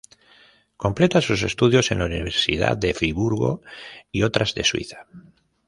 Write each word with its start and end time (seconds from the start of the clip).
Completa 0.77 1.21
sus 1.21 1.43
estudios 1.43 1.91
en 1.91 1.99
la 1.99 2.05
Universidad 2.05 2.75
de 2.75 2.95
Friburgo 2.95 3.61
y 4.11 4.23
otras 4.23 4.55
de 4.55 4.63
Suiza. 4.63 5.05